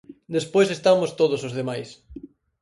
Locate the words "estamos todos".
0.71-1.41